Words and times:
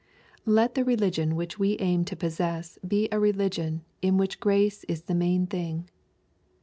Let 0.47 0.73
the 0.73 0.83
religion 0.83 1.35
which 1.35 1.59
we 1.59 1.77
aim 1.79 2.05
to 2.05 2.15
possess 2.15 2.79
be 2.87 3.07
a 3.11 3.19
religion 3.19 3.83
in 4.01 4.17
which 4.17 4.39
grace 4.39 4.83
is 4.85 5.03
the 5.03 5.13
main 5.13 5.45
thing. 5.45 5.89